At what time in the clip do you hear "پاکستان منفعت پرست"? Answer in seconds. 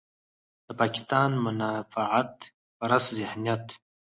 0.79-3.09